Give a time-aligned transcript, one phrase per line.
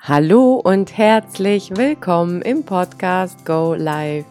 [0.00, 4.26] Hallo und herzlich willkommen im Podcast Go Live.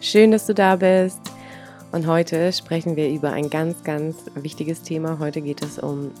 [0.00, 1.18] Schön, dass du da bist.
[1.90, 5.18] Und heute sprechen wir über ein ganz, ganz wichtiges Thema.
[5.18, 6.12] Heute geht es um,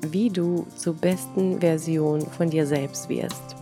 [0.00, 3.54] wie du zur besten Version von dir selbst wirst.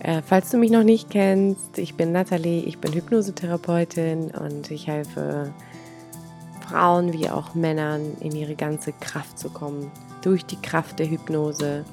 [0.00, 4.88] Äh, falls du mich noch nicht kennst, ich bin Nathalie, ich bin Hypnosetherapeutin und ich
[4.88, 5.52] helfe
[6.66, 9.92] Frauen wie auch Männern in ihre ganze Kraft zu kommen.
[10.22, 11.84] Durch die Kraft der Hypnose,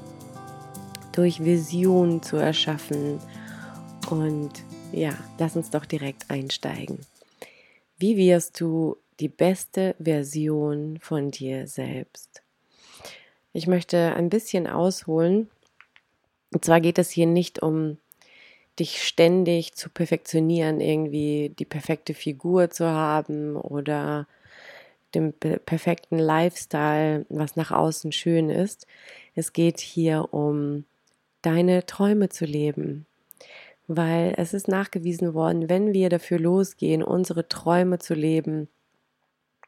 [1.18, 3.20] durch Visionen zu erschaffen.
[4.10, 4.52] Und
[4.92, 7.00] ja, lass uns doch direkt einsteigen.
[7.98, 12.44] Wie wirst du die beste Version von dir selbst?
[13.52, 15.50] Ich möchte ein bisschen ausholen.
[16.54, 17.98] Und zwar geht es hier nicht um
[18.80, 24.28] dich ständig zu perfektionieren, irgendwie die perfekte Figur zu haben oder
[25.16, 28.86] den perfekten Lifestyle, was nach außen schön ist.
[29.34, 30.86] Es geht hier um
[31.48, 33.06] deine Träume zu leben.
[33.88, 38.68] Weil es ist nachgewiesen worden, wenn wir dafür losgehen, unsere Träume zu leben,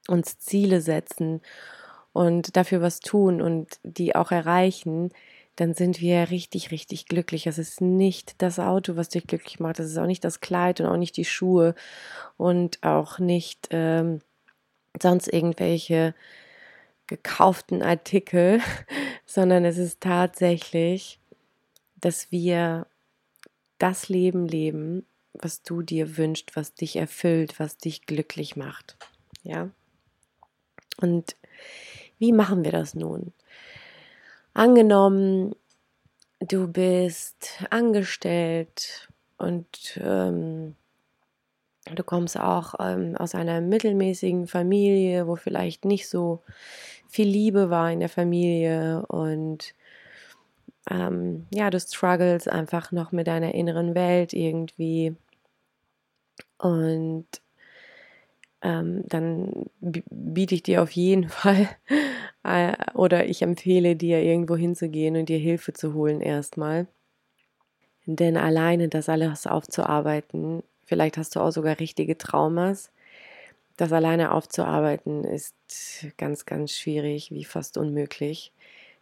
[0.10, 1.42] uns Ziele setzen
[2.12, 5.12] und dafür was tun und die auch erreichen,
[5.56, 7.48] dann sind wir richtig, richtig glücklich.
[7.48, 9.80] Es ist nicht das Auto, was dich glücklich macht.
[9.80, 11.76] Es ist auch nicht das Kleid und auch nicht die Schuhe
[12.36, 14.20] und auch nicht ähm,
[15.02, 16.14] sonst irgendwelche
[17.08, 18.60] gekauften Artikel,
[19.26, 21.19] sondern es ist tatsächlich
[22.02, 22.88] dass wir
[23.78, 28.98] das Leben leben, was du dir wünschst, was dich erfüllt, was dich glücklich macht.
[29.44, 29.70] Ja?
[31.02, 31.36] Und
[32.18, 33.34] wie machen wir das nun?
[34.54, 35.56] Angenommen,
[36.40, 40.76] du bist angestellt und ähm,
[41.96, 46.42] du kommst auch ähm, aus einer mittelmäßigen Familie, wo vielleicht nicht so
[47.08, 49.74] viel Liebe war in der Familie und
[50.90, 55.16] ähm, ja, du struggles einfach noch mit deiner inneren Welt irgendwie.
[56.58, 57.28] Und
[58.62, 61.70] ähm, dann biete ich dir auf jeden Fall
[62.44, 66.88] äh, oder ich empfehle dir, irgendwo hinzugehen und dir Hilfe zu holen erstmal.
[68.06, 72.92] Denn alleine das alles aufzuarbeiten, vielleicht hast du auch sogar richtige Traumas,
[73.78, 75.56] das alleine aufzuarbeiten ist
[76.18, 78.52] ganz, ganz schwierig, wie fast unmöglich.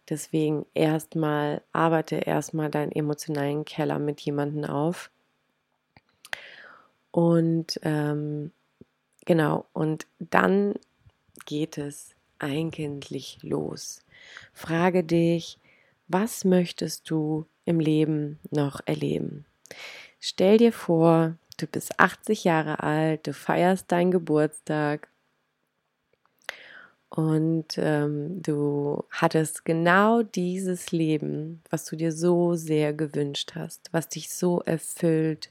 [0.08, 5.10] Deswegen erstmal arbeite erstmal deinen emotionalen Keller mit jemandem auf.
[7.10, 8.52] Und ähm,
[9.26, 10.74] genau, und dann
[11.44, 14.04] geht es eigentlich los.
[14.52, 15.58] Frage dich,
[16.06, 19.44] was möchtest du im Leben noch erleben?
[20.20, 25.08] Stell dir vor, du bist 80 Jahre alt, du feierst deinen Geburtstag
[27.10, 34.08] und ähm, du hattest genau dieses Leben, was du dir so sehr gewünscht hast, was
[34.08, 35.50] dich so erfüllt,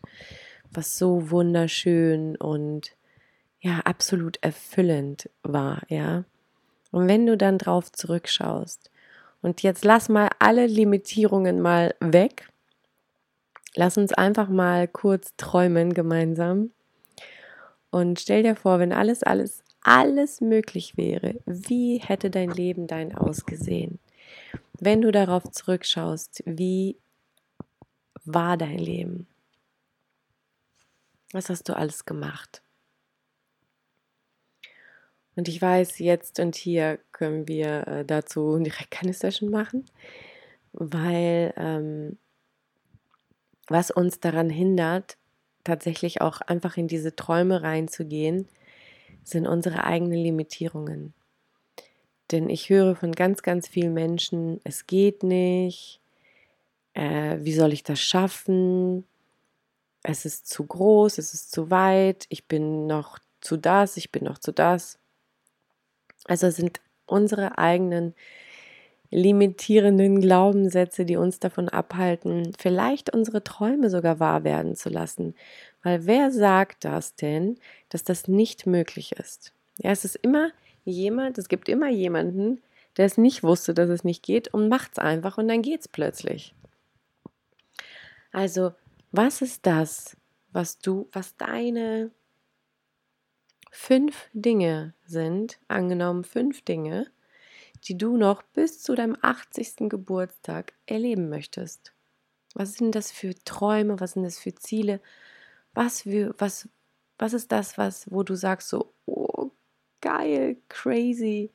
[0.72, 2.91] was so wunderschön und
[3.59, 6.25] ja, absolut erfüllend war, ja.
[6.91, 8.91] Und wenn du dann drauf zurückschaust
[9.41, 12.50] und jetzt lass mal alle Limitierungen mal weg,
[13.75, 16.72] lass uns einfach mal kurz träumen gemeinsam
[17.90, 23.15] und stell dir vor, wenn alles, alles alles möglich wäre, wie hätte dein Leben dein
[23.15, 23.99] ausgesehen?
[24.79, 26.97] Wenn du darauf zurückschaust, wie
[28.25, 29.27] war dein Leben?
[31.31, 32.61] Was hast du alles gemacht?
[35.37, 39.85] Und ich weiß, jetzt und hier können wir äh, dazu direkt keine Session machen,
[40.73, 42.17] weil ähm,
[43.69, 45.17] was uns daran hindert,
[45.63, 48.49] tatsächlich auch einfach in diese Träume reinzugehen,
[49.29, 51.13] sind unsere eigenen Limitierungen.
[52.31, 56.01] Denn ich höre von ganz, ganz vielen Menschen, es geht nicht,
[56.93, 59.05] äh, wie soll ich das schaffen,
[60.03, 64.23] es ist zu groß, es ist zu weit, ich bin noch zu das, ich bin
[64.23, 64.99] noch zu das.
[66.25, 68.13] Also sind unsere eigenen
[69.09, 75.34] limitierenden Glaubenssätze, die uns davon abhalten, vielleicht unsere Träume sogar wahr werden zu lassen.
[75.84, 77.58] Weil wer sagt das denn,
[77.90, 79.53] dass das nicht möglich ist?
[79.78, 80.52] Ja, es ist immer
[80.84, 82.61] jemand, es gibt immer jemanden,
[82.97, 85.81] der es nicht wusste, dass es nicht geht und macht es einfach und dann geht
[85.81, 86.53] es plötzlich.
[88.31, 88.73] Also,
[89.11, 90.17] was ist das,
[90.52, 92.11] was du, was deine
[93.72, 97.08] fünf Dinge sind, angenommen fünf Dinge,
[97.85, 99.90] die du noch bis zu deinem 80.
[99.90, 101.93] Geburtstag erleben möchtest?
[102.53, 103.99] Was sind das für Träume?
[103.99, 104.99] Was sind das für Ziele?
[105.73, 106.67] Was, für, was,
[107.17, 109.52] was ist das, was, wo du sagst so, oh,
[110.02, 111.52] geil, crazy,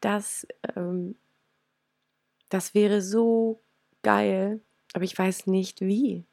[0.00, 0.46] das,
[0.76, 1.16] ähm,
[2.48, 3.60] das wäre so
[4.02, 4.60] geil,
[4.94, 6.24] aber ich weiß nicht wie.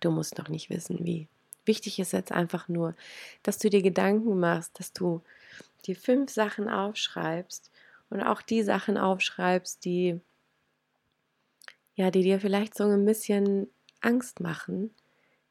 [0.00, 1.28] Du musst noch nicht wissen, wie.
[1.64, 2.96] Wichtig ist jetzt einfach nur,
[3.44, 5.22] dass du dir Gedanken machst, dass du
[5.86, 7.70] dir fünf Sachen aufschreibst
[8.10, 10.20] und auch die Sachen aufschreibst, die
[11.94, 13.68] ja, die dir vielleicht so ein bisschen
[14.00, 14.94] Angst machen,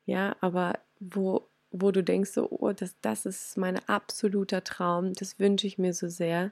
[0.06, 5.40] ja, aber wo, wo du denkst, so, oh, das, das ist mein absoluter Traum, das
[5.40, 6.52] wünsche ich mir so sehr,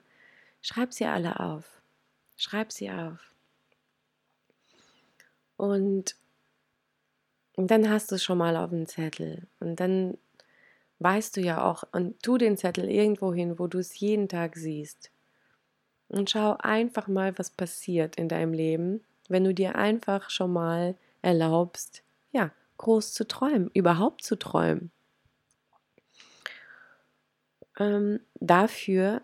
[0.62, 1.82] schreib sie alle auf.
[2.38, 3.20] Schreib sie auf.
[5.58, 6.16] Und
[7.58, 9.46] dann hast du es schon mal auf dem Zettel.
[9.60, 10.18] Und dann
[11.00, 14.56] weißt du ja auch, und tu den Zettel irgendwo hin, wo du es jeden Tag
[14.56, 15.12] siehst.
[16.10, 20.96] Und schau einfach mal, was passiert in deinem Leben, wenn du dir einfach schon mal
[21.22, 24.92] erlaubst, ja, groß zu träumen, überhaupt zu träumen.
[27.78, 29.22] Ähm, dafür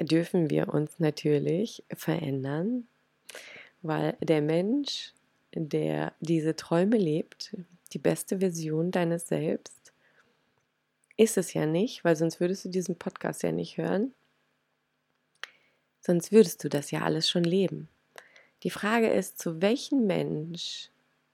[0.00, 2.88] dürfen wir uns natürlich verändern,
[3.82, 5.12] weil der Mensch,
[5.54, 7.56] der diese Träume lebt,
[7.92, 9.79] die beste Version deines Selbst,
[11.20, 14.14] ist es ja nicht, weil sonst würdest du diesen Podcast ja nicht hören.
[16.00, 17.90] Sonst würdest du das ja alles schon leben.
[18.62, 20.88] Die Frage ist, zu welchem Mensch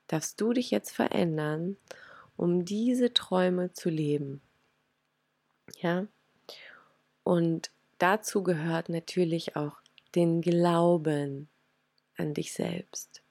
[0.08, 1.76] darfst du dich jetzt verändern,
[2.36, 4.40] um diese Träume zu leben?
[5.78, 6.08] Ja?
[7.22, 9.76] Und dazu gehört natürlich auch
[10.16, 11.48] den Glauben
[12.16, 13.22] an dich selbst.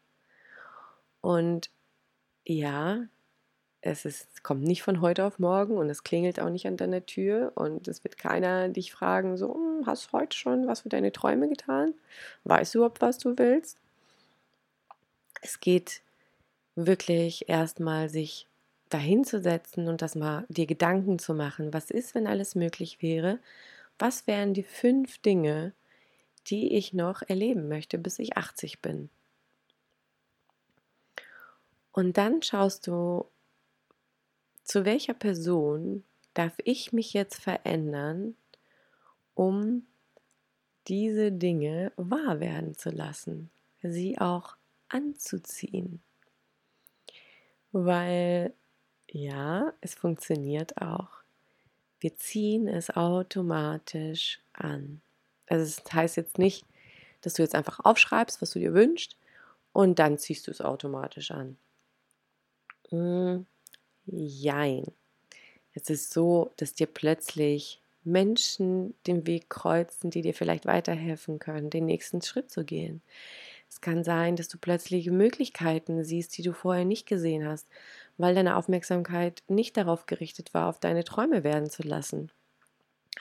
[1.19, 1.69] Und
[2.45, 3.09] ja,
[3.85, 7.05] es ist, kommt nicht von heute auf morgen und es klingelt auch nicht an deiner
[7.05, 10.89] Tür und es wird keiner dich fragen, so, hm, hast du heute schon was für
[10.89, 11.93] deine Träume getan?
[12.45, 13.77] Weißt du überhaupt, was du willst?
[15.41, 16.01] Es geht
[16.73, 18.47] wirklich erstmal sich
[18.89, 21.71] dahinzusetzen und das mal dir Gedanken zu machen.
[21.71, 23.37] Was ist, wenn alles möglich wäre?
[23.99, 25.73] Was wären die fünf Dinge,
[26.47, 29.09] die ich noch erleben möchte, bis ich 80 bin?
[31.91, 33.25] Und dann schaust du,
[34.65, 36.03] zu welcher Person
[36.33, 38.35] darf ich mich jetzt verändern,
[39.35, 39.85] um
[40.87, 43.49] diese Dinge wahr werden zu lassen,
[43.81, 44.55] sie auch
[44.89, 46.01] anzuziehen.
[47.71, 48.53] Weil
[49.09, 51.09] ja, es funktioniert auch.
[51.99, 55.01] Wir ziehen es automatisch an.
[55.47, 56.65] Also es das heißt jetzt nicht,
[57.21, 59.15] dass du jetzt einfach aufschreibst, was du dir wünschst
[59.73, 61.57] und dann ziehst du es automatisch an.
[62.89, 63.45] Hm,
[64.07, 64.85] jein.
[65.73, 71.69] Es ist so, dass dir plötzlich Menschen den Weg kreuzen, die dir vielleicht weiterhelfen können,
[71.69, 73.01] den nächsten Schritt zu gehen.
[73.69, 77.67] Es kann sein, dass du plötzlich Möglichkeiten siehst, die du vorher nicht gesehen hast,
[78.17, 82.31] weil deine Aufmerksamkeit nicht darauf gerichtet war, auf deine Träume werden zu lassen.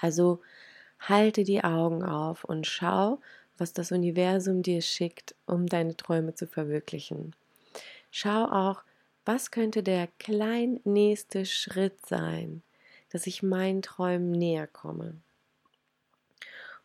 [0.01, 0.41] Also
[1.01, 3.21] halte die Augen auf und schau,
[3.57, 7.35] was das Universum dir schickt, um deine Träume zu verwirklichen.
[8.11, 8.83] Schau auch,
[9.25, 12.62] was könnte der klein nächste Schritt sein,
[13.11, 15.17] dass ich meinen Träumen näher komme.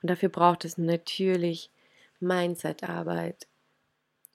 [0.02, 1.72] Und dafür braucht es natürlich
[2.20, 3.48] Mindset-Arbeit.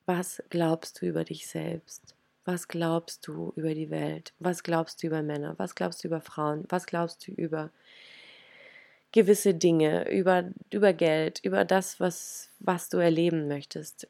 [0.06, 2.14] Was glaubst du über dich selbst?
[2.44, 4.34] Was glaubst du über die Welt?
[4.38, 5.54] Was glaubst du über Männer?
[5.58, 6.64] Was glaubst du über Frauen?
[6.68, 7.70] Was glaubst du über
[9.12, 14.08] gewisse Dinge, über, über Geld, über das, was, was du erleben möchtest?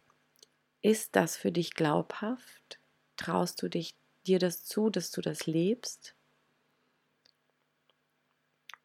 [0.81, 2.81] Ist das für dich glaubhaft?
[3.17, 3.95] Traust du dich
[4.27, 6.15] dir das zu, dass du das lebst?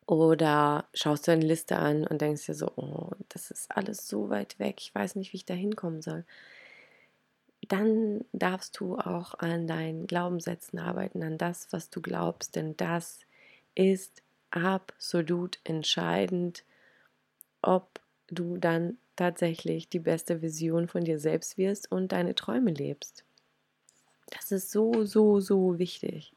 [0.07, 4.29] Oder schaust du eine Liste an und denkst dir so, oh, das ist alles so
[4.29, 6.25] weit weg, ich weiß nicht, wie ich da hinkommen soll.
[7.69, 13.21] Dann darfst du auch an deinen Glaubenssätzen arbeiten, an das, was du glaubst, denn das
[13.75, 14.21] ist
[14.51, 16.65] absolut entscheidend,
[17.61, 23.25] ob du dann tatsächlich die beste Vision von dir selbst wirst und deine Träume lebst.
[24.31, 26.33] Das ist so, so, so wichtig.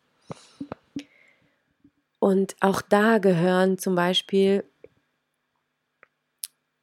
[2.18, 4.64] Und auch da gehören zum Beispiel,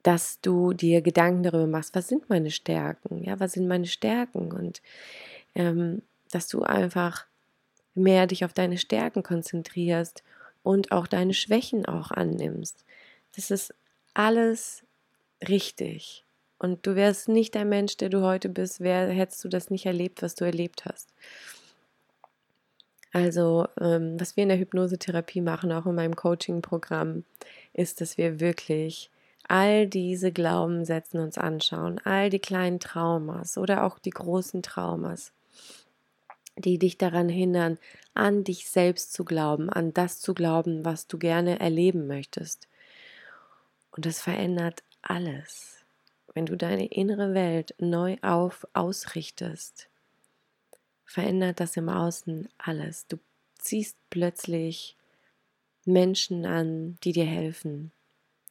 [0.04, 4.52] dass du dir Gedanken darüber machst, was sind meine Stärken, ja, was sind meine Stärken
[4.52, 4.82] und
[5.56, 6.02] ähm,
[6.32, 7.26] dass du einfach
[7.96, 10.24] mehr dich auf deine Stärken konzentrierst
[10.64, 12.86] und auch deine Schwächen auch annimmst.
[13.36, 13.74] Das ist
[14.14, 14.84] alles
[15.48, 16.26] richtig.
[16.60, 19.86] Und du wärst nicht der Mensch, der du heute bist, wär, hättest du das nicht
[19.86, 21.10] erlebt, was du erlebt hast.
[23.12, 27.24] Also, ähm, was wir in der Hypnosetherapie machen, auch in meinem Coaching-Programm,
[27.74, 29.10] ist, dass wir wirklich
[29.48, 35.32] all diese Glaubenssätze uns anschauen, all die kleinen Traumas oder auch die großen Traumas,
[36.56, 37.80] die dich daran hindern,
[38.14, 42.68] an dich selbst zu glauben, an das zu glauben, was du gerne erleben möchtest.
[43.92, 45.79] Und das verändert alles.
[46.34, 49.90] Wenn du deine innere Welt neu auf ausrichtest,
[51.06, 53.08] verändert das im Außen alles.
[53.08, 53.18] Du
[53.58, 54.96] ziehst plötzlich
[55.86, 57.92] Menschen an, die dir helfen.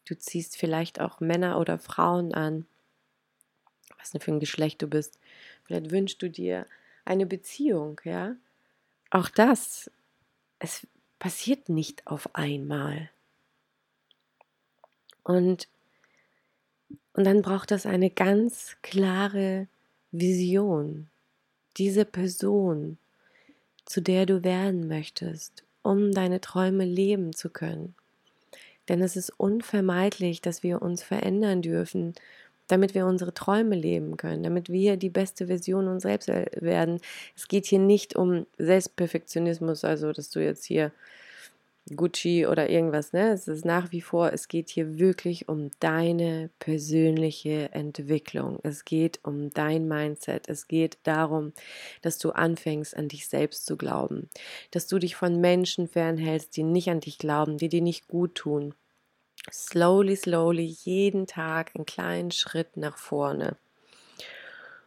[0.05, 2.67] Du ziehst vielleicht auch Männer oder Frauen an,
[3.99, 5.19] was denn für ein Geschlecht du bist.
[5.65, 6.67] Vielleicht wünschst du dir
[7.05, 8.37] eine Beziehung, ja.
[9.11, 9.91] Auch das,
[10.59, 10.87] es
[11.19, 13.11] passiert nicht auf einmal.
[15.25, 15.69] Und,
[17.13, 19.67] und dann braucht es eine ganz klare
[20.13, 21.09] Vision.
[21.77, 22.99] Diese Person,
[23.85, 27.95] zu der du werden möchtest, um deine Träume leben zu können.
[28.89, 32.15] Denn es ist unvermeidlich, dass wir uns verändern dürfen,
[32.69, 37.01] damit wir unsere Träume leben können, damit wir die beste Version uns selbst werden.
[37.35, 40.93] Es geht hier nicht um Selbstperfektionismus, also dass du jetzt hier
[41.97, 43.31] Gucci oder irgendwas, ne?
[43.33, 48.59] Es ist nach wie vor, es geht hier wirklich um deine persönliche Entwicklung.
[48.63, 50.49] Es geht um dein Mindset.
[50.49, 51.53] Es geht darum,
[52.03, 54.29] dass du anfängst, an dich selbst zu glauben.
[54.71, 58.35] Dass du dich von Menschen fernhältst, die nicht an dich glauben, die dir nicht gut
[58.35, 58.75] tun.
[59.51, 63.57] Slowly, slowly, jeden Tag einen kleinen Schritt nach vorne.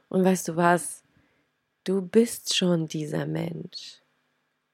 [0.09, 1.03] Und weißt du was?
[1.83, 4.00] Du bist schon dieser Mensch.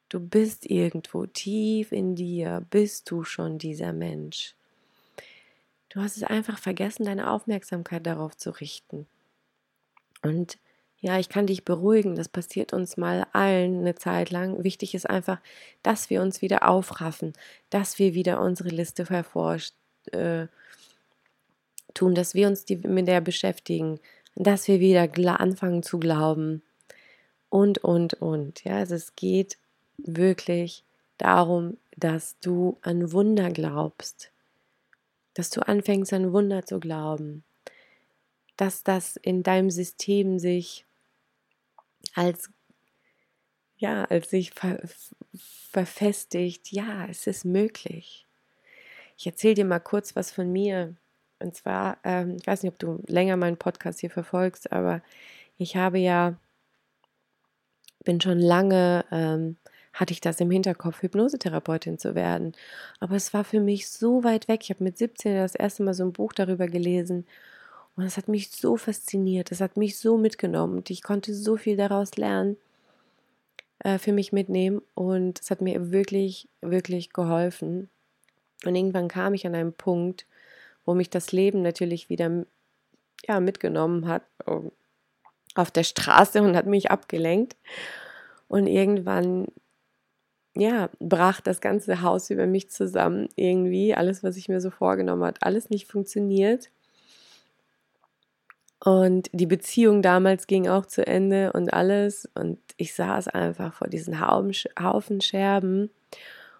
[0.09, 4.55] Du bist irgendwo tief in dir, bist du schon dieser Mensch.
[5.89, 9.07] Du hast es einfach vergessen, deine Aufmerksamkeit darauf zu richten.
[10.21, 10.57] Und
[10.99, 14.63] ja, ich kann dich beruhigen, das passiert uns mal allen eine Zeit lang.
[14.63, 15.39] Wichtig ist einfach,
[15.83, 17.33] dass wir uns wieder aufraffen,
[17.69, 19.73] dass wir wieder unsere Liste hervorscht,
[20.11, 20.47] äh,
[21.93, 23.99] tun, dass wir uns die, mit der beschäftigen,
[24.35, 26.63] dass wir wieder anfangen zu glauben
[27.49, 28.63] und, und, und.
[28.63, 29.57] Ja, also es geht
[29.97, 30.83] wirklich
[31.17, 34.31] darum, dass du an Wunder glaubst,
[35.33, 37.43] dass du anfängst an Wunder zu glauben,
[38.55, 40.85] dass das in deinem System sich
[42.15, 42.49] als
[43.79, 44.79] ja, als sich ver
[45.71, 48.25] verfestigt, ja, es ist möglich.
[49.17, 50.95] Ich erzähle dir mal kurz was von mir.
[51.39, 55.01] Und zwar, ähm, ich weiß nicht, ob du länger meinen Podcast hier verfolgst, aber
[55.59, 56.35] ich habe ja,
[58.03, 59.57] bin schon lange ähm,
[59.97, 62.53] hatte ich das im Hinterkopf, Hypnosetherapeutin zu werden.
[62.99, 64.61] Aber es war für mich so weit weg.
[64.63, 67.25] Ich habe mit 17 das erste Mal so ein Buch darüber gelesen.
[67.95, 71.57] Und es hat mich so fasziniert, es hat mich so mitgenommen und ich konnte so
[71.57, 72.57] viel daraus lernen,
[73.79, 77.89] äh, für mich mitnehmen und es hat mir wirklich, wirklich geholfen.
[78.65, 80.27] Und irgendwann kam ich an einen Punkt,
[80.85, 82.45] wo mich das Leben natürlich wieder
[83.27, 84.71] ja, mitgenommen hat ähm,
[85.55, 87.55] auf der Straße und hat mich abgelenkt.
[88.47, 89.47] Und irgendwann
[90.59, 93.29] ja, brach das ganze Haus über mich zusammen.
[93.35, 96.69] Irgendwie, alles, was ich mir so vorgenommen hat, alles nicht funktioniert.
[98.79, 102.29] Und die Beziehung damals ging auch zu Ende und alles.
[102.35, 105.89] Und ich saß einfach vor diesen Haufen Scherben.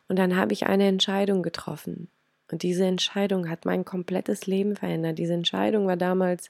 [0.07, 2.09] Und dann habe ich eine Entscheidung getroffen.
[2.51, 5.19] Und diese Entscheidung hat mein komplettes Leben verändert.
[5.19, 6.49] Diese Entscheidung war damals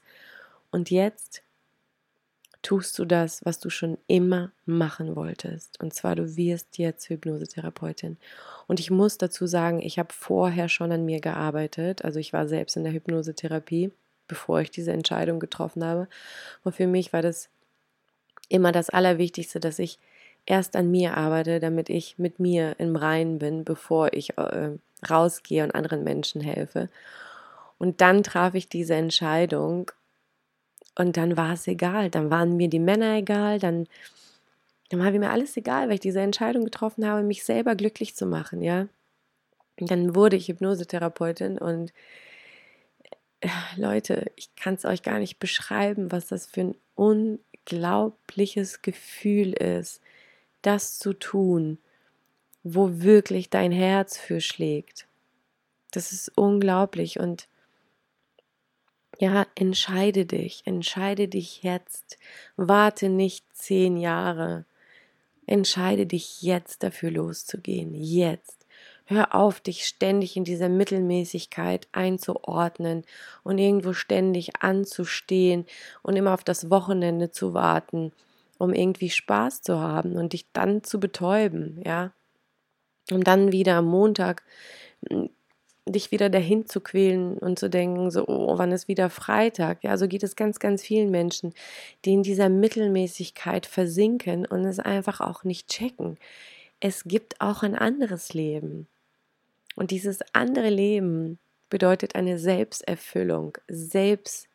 [0.70, 1.42] und jetzt
[2.62, 5.80] tust du das, was du schon immer machen wolltest.
[5.80, 8.16] Und zwar, du wirst jetzt Hypnosetherapeutin.
[8.66, 12.04] Und ich muss dazu sagen, ich habe vorher schon an mir gearbeitet.
[12.04, 13.92] Also ich war selbst in der Hypnosetherapie,
[14.26, 16.08] bevor ich diese Entscheidung getroffen habe.
[16.64, 17.48] Und für mich war das
[18.48, 19.98] immer das Allerwichtigste, dass ich
[20.46, 24.70] erst an mir arbeite, damit ich mit mir im Reinen bin, bevor ich äh,
[25.08, 26.88] rausgehe und anderen Menschen helfe.
[27.78, 29.92] Und dann traf ich diese Entscheidung
[30.98, 32.10] und dann war es egal.
[32.10, 33.58] Dann waren mir die Männer egal.
[33.60, 33.86] Dann,
[34.90, 38.26] dann war mir alles egal, weil ich diese Entscheidung getroffen habe, mich selber glücklich zu
[38.26, 38.88] machen, ja.
[39.80, 41.92] Und dann wurde ich Hypnosetherapeutin und
[43.40, 49.52] äh, Leute, ich kann es euch gar nicht beschreiben, was das für ein unglaubliches Gefühl
[49.52, 50.00] ist,
[50.62, 51.78] das zu tun,
[52.64, 55.06] wo wirklich dein Herz für schlägt.
[55.92, 57.46] Das ist unglaublich und
[59.18, 62.18] ja, entscheide dich, entscheide dich jetzt.
[62.56, 64.64] Warte nicht zehn Jahre.
[65.46, 67.94] Entscheide dich jetzt dafür loszugehen.
[67.94, 68.66] Jetzt.
[69.06, 73.04] Hör auf, dich ständig in dieser Mittelmäßigkeit einzuordnen
[73.42, 75.64] und irgendwo ständig anzustehen
[76.02, 78.12] und immer auf das Wochenende zu warten,
[78.58, 82.12] um irgendwie Spaß zu haben und dich dann zu betäuben, ja.
[83.10, 84.42] Um dann wieder am Montag
[85.92, 89.82] dich wieder dahin zu quälen und zu denken, so, oh, wann ist wieder Freitag?
[89.84, 91.54] Ja, so geht es ganz, ganz vielen Menschen,
[92.04, 96.18] die in dieser Mittelmäßigkeit versinken und es einfach auch nicht checken.
[96.80, 98.86] Es gibt auch ein anderes Leben.
[99.76, 101.38] Und dieses andere Leben
[101.70, 104.48] bedeutet eine Selbsterfüllung, Selbstliebe,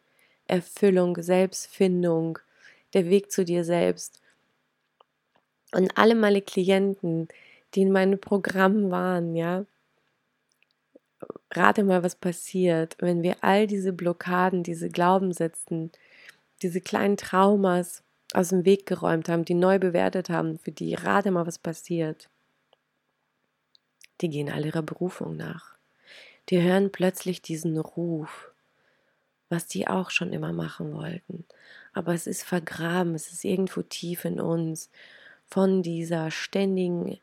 [0.48, 2.40] Erfüllung, Selbstfindung,
[2.94, 4.22] der Weg zu dir selbst.
[5.72, 7.28] Und alle meine Klienten,
[7.74, 9.66] die in meinem Programm waren, ja,
[11.52, 15.90] rate mal, was passiert, wenn wir all diese Blockaden, diese Glaubenssätze,
[16.62, 18.04] diese kleinen Traumas
[18.34, 22.30] aus dem Weg geräumt haben, die neu bewertet haben, für die rate mal, was passiert.
[24.22, 25.76] Die gehen all ihrer Berufung nach.
[26.50, 28.52] Die hören plötzlich diesen Ruf,
[29.50, 31.46] was die auch schon immer machen wollten.
[31.94, 34.90] Aber es ist vergraben, es ist irgendwo tief in uns
[35.46, 37.20] von dieser ständigen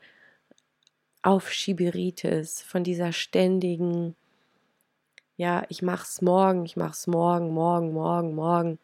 [1.23, 4.17] Aufschieberitis, von dieser ständigen,
[5.37, 8.79] ja, ich mach's morgen, ich mach's morgen, morgen, morgen, morgen.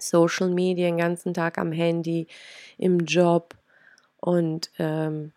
[0.00, 2.28] Social Media den ganzen Tag am Handy,
[2.76, 3.56] im Job
[4.20, 5.32] und ähm,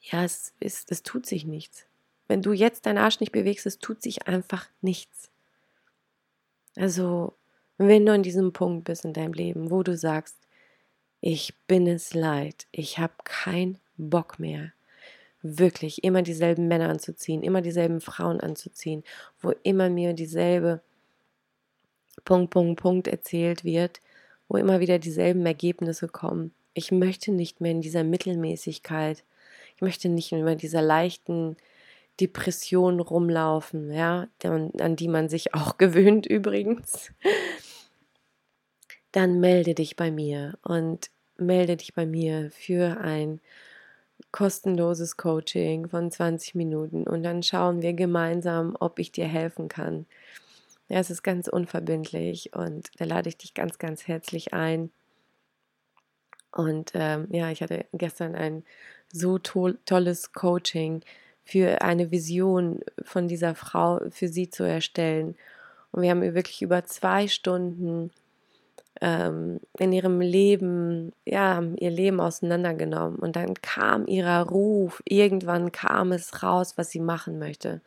[0.00, 1.86] ja, es, es, es tut sich nichts.
[2.28, 5.30] Wenn du jetzt deinen Arsch nicht bewegst, es tut sich einfach nichts.
[6.76, 7.34] Also,
[7.78, 10.36] wenn du an diesem Punkt bist in deinem Leben, wo du sagst,
[11.20, 14.72] ich bin es leid, ich habe keinen Bock mehr,
[15.42, 19.02] wirklich immer dieselben Männer anzuziehen, immer dieselben Frauen anzuziehen,
[19.40, 20.80] wo immer mir dieselbe
[22.24, 24.00] Punkt, Punkt, Punkt erzählt wird,
[24.48, 26.54] wo immer wieder dieselben Ergebnisse kommen.
[26.74, 29.24] Ich möchte nicht mehr in dieser Mittelmäßigkeit,
[29.76, 31.56] ich möchte nicht mehr in dieser leichten
[32.20, 37.10] Depression rumlaufen, ja, an die man sich auch gewöhnt übrigens.
[39.10, 43.40] Dann melde dich bei mir und melde dich bei mir für ein
[44.30, 50.06] kostenloses Coaching von 20 Minuten und dann schauen wir gemeinsam, ob ich dir helfen kann.
[50.88, 54.90] Ja, es ist ganz unverbindlich und da lade ich dich ganz, ganz herzlich ein.
[56.52, 58.64] Und ähm, ja, ich hatte gestern ein
[59.10, 61.02] so to tolles Coaching
[61.44, 65.36] für eine Vision von dieser Frau, für sie zu erstellen.
[65.92, 68.10] Und wir haben wirklich über zwei Stunden
[69.00, 73.18] ähm, in ihrem Leben, ja, ihr Leben auseinandergenommen.
[73.18, 77.80] Und dann kam ihrer Ruf, irgendwann kam es raus, was sie machen möchte.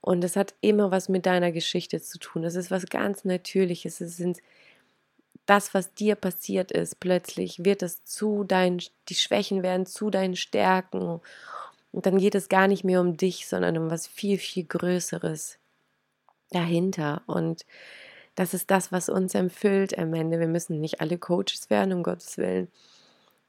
[0.00, 2.44] Und es hat immer was mit deiner Geschichte zu tun.
[2.44, 4.00] Es ist was ganz Natürliches.
[4.00, 4.38] Es sind
[5.46, 10.36] das, was dir passiert ist, plötzlich wird es zu deinen, die Schwächen werden zu deinen
[10.36, 11.20] Stärken.
[11.92, 15.58] Und dann geht es gar nicht mehr um dich, sondern um was viel, viel Größeres
[16.50, 17.22] dahinter.
[17.26, 17.66] Und
[18.34, 20.40] das ist das, was uns erfüllt am Ende.
[20.40, 22.68] Wir müssen nicht alle Coaches werden, um Gottes Willen.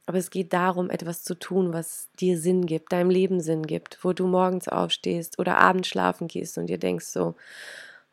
[0.06, 3.98] Aber es geht darum, etwas zu tun, was dir Sinn gibt, deinem Leben Sinn gibt,
[4.02, 7.36] wo du morgens aufstehst oder abends schlafen gehst und dir denkst so,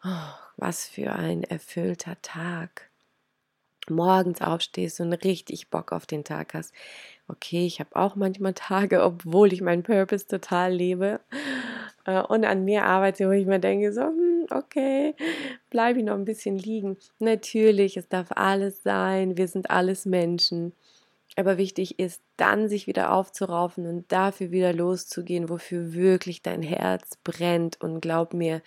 [0.04, 2.90] oh, was für ein erfüllter Tag.
[3.90, 6.74] Morgens aufstehst und richtig Bock auf den Tag hast.
[7.28, 11.20] Okay, ich habe auch manchmal Tage, obwohl ich meinen Purpose total lebe
[12.06, 15.16] äh, und an mir arbeite, wo ich mir denke, so, hm, okay,
[15.70, 16.98] bleibe ich noch ein bisschen liegen.
[17.20, 20.74] Natürlich, es darf alles sein, wir sind alles Menschen.
[21.36, 27.18] Aber wichtig ist, dann sich wieder aufzuraufen und dafür wieder loszugehen, wofür wirklich dein Herz
[27.24, 27.80] brennt.
[27.82, 28.62] Und glaub mir,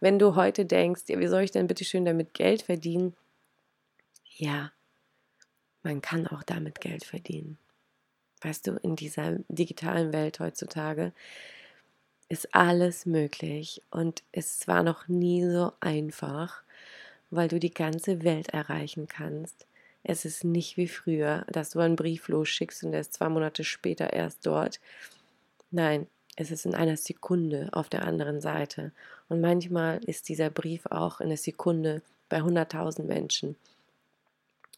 [0.00, 3.14] wenn du heute denkst, ja, wie soll ich denn bitte schön damit Geld verdienen?
[4.36, 4.72] Ja,
[5.82, 7.58] man kann auch damit Geld verdienen.
[8.42, 11.12] Weißt du, in dieser digitalen Welt heutzutage
[12.28, 16.62] ist alles möglich und es war noch nie so einfach,
[17.30, 19.66] weil du die ganze Welt erreichen kannst.
[20.02, 23.64] Es ist nicht wie früher, dass du einen Brief losschickst und er ist zwei Monate
[23.64, 24.80] später erst dort.
[25.70, 26.06] Nein,
[26.36, 28.92] es ist in einer Sekunde auf der anderen Seite.
[29.28, 33.56] Und manchmal ist dieser Brief auch in einer Sekunde bei 100.000 Menschen.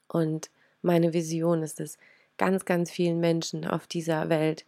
[0.09, 0.51] Und
[0.83, 1.99] meine Vision ist es,
[2.39, 4.65] ganz, ganz vielen Menschen auf dieser Welt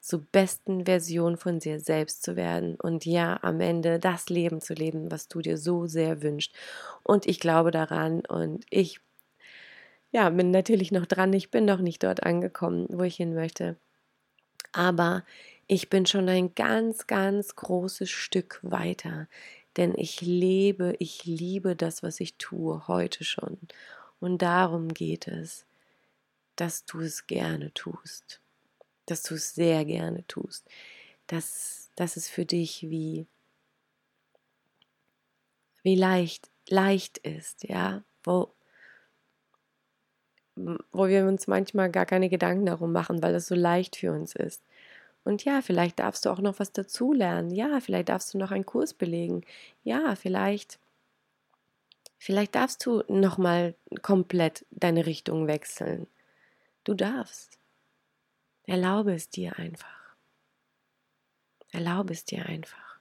[0.00, 4.74] zur besten Version von dir selbst zu werden und ja, am Ende das Leben zu
[4.74, 6.54] leben, was du dir so sehr wünschst.
[7.02, 9.00] Und ich glaube daran und ich
[10.12, 13.76] ja, bin natürlich noch dran, ich bin noch nicht dort angekommen, wo ich hin möchte.
[14.72, 15.24] Aber
[15.66, 19.28] ich bin schon ein ganz, ganz großes Stück weiter,
[19.76, 23.58] denn ich lebe, ich liebe das, was ich tue, heute schon.
[24.20, 25.66] Und darum geht es,
[26.56, 28.40] dass du es gerne tust
[29.06, 30.66] dass du es sehr gerne tust,
[31.26, 33.26] dass, dass es für dich wie,
[35.82, 38.52] wie leicht, leicht ist, ja, wo,
[40.56, 44.34] wo wir uns manchmal gar keine Gedanken darum machen, weil es so leicht für uns
[44.34, 44.62] ist.
[45.24, 47.50] Und ja, vielleicht darfst du auch noch was dazulernen.
[47.50, 49.42] Ja, vielleicht darfst du noch einen Kurs belegen.
[49.84, 50.78] Ja, vielleicht,
[52.18, 56.06] vielleicht darfst du noch mal komplett deine Richtung wechseln.
[56.84, 57.55] Du darfst.
[58.66, 60.16] Erlaube es dir einfach.
[61.70, 63.00] Erlaube es dir einfach.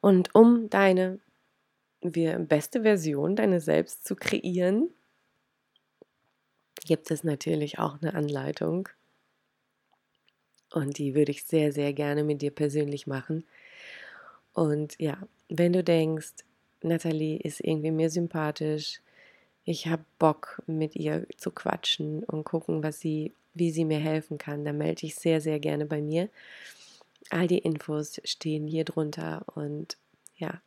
[0.00, 1.20] Und um deine
[2.00, 4.90] beste Version, deine selbst zu kreieren,
[6.84, 8.88] gibt es natürlich auch eine Anleitung.
[10.72, 13.44] Und die würde ich sehr, sehr gerne mit dir persönlich machen.
[14.52, 16.32] Und ja, wenn du denkst,
[16.82, 19.00] Nathalie ist irgendwie mir sympathisch,
[19.66, 24.38] ich habe Bock mit ihr zu quatschen und gucken, was sie, wie sie mir helfen
[24.38, 26.28] kann, dann melde ich sehr, sehr gerne bei mir.
[27.30, 29.98] All die Infos stehen hier drunter und
[30.36, 30.60] ja,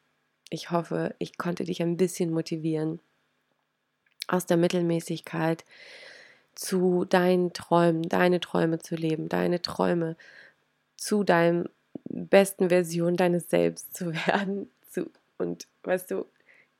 [0.49, 2.99] ich hoffe, ich konnte dich ein bisschen motivieren,
[4.27, 5.63] aus der Mittelmäßigkeit
[6.53, 10.17] zu deinen Träumen, deine Träume zu leben, deine Träume
[10.97, 11.69] zu deinem
[12.03, 14.69] besten Version deines Selbst zu werden.
[14.91, 16.25] Zu, und weißt du,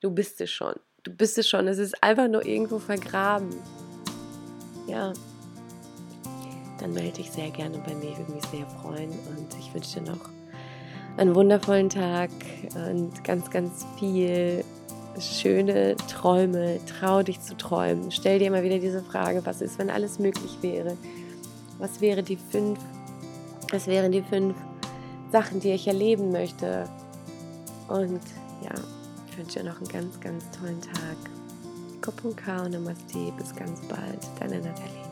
[0.01, 0.75] du bist es schon.
[1.03, 1.67] Du bist es schon.
[1.67, 3.49] Es ist einfach nur irgendwo vergraben.
[4.87, 5.13] Ja.
[6.79, 8.17] Dann melde dich sehr gerne bei mir.
[8.17, 9.09] Würde mich sehr freuen.
[9.09, 10.29] Und ich wünsche dir noch
[11.17, 12.29] einen wundervollen Tag
[12.75, 14.63] und ganz, ganz viel
[15.19, 16.79] schöne Träume.
[16.85, 18.11] Trau dich zu träumen.
[18.11, 20.97] Stell dir immer wieder diese Frage, was ist, wenn alles möglich wäre?
[21.77, 22.79] Was wäre die fünf,
[23.71, 24.55] was wären die fünf
[25.31, 26.89] Sachen, die ich erleben möchte?
[27.87, 28.21] Und
[28.63, 28.71] ja,
[29.39, 31.17] wünsche dir noch einen ganz, ganz tollen Tag.
[32.01, 33.31] Kopunka und Namaste.
[33.37, 34.19] Bis ganz bald.
[34.39, 35.08] Deine Nathalie.